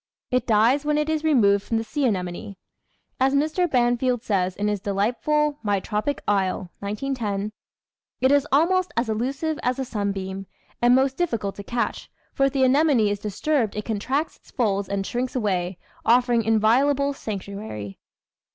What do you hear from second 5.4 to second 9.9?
My Tropic Isle (1910), "it is almost as elusive as a